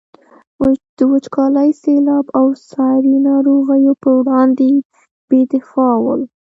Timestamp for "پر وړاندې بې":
4.01-5.41